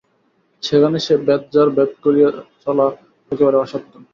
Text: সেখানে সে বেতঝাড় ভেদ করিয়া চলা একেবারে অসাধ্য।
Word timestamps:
সেখানে 0.63 0.97
সে 1.05 1.13
বেতঝাড় 1.27 1.71
ভেদ 1.77 1.91
করিয়া 2.03 2.29
চলা 2.63 2.85
একেবারে 3.31 3.57
অসাধ্য। 3.57 3.91